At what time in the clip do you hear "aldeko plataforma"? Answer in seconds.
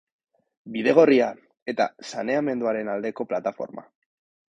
2.97-3.91